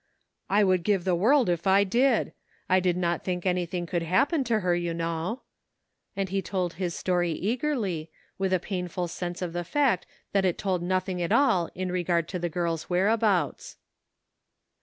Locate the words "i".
0.49-0.63, 1.67-1.83, 2.67-2.79